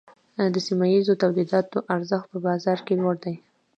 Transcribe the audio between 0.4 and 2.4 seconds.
د سیمه ییزو تولیداتو ارزښت په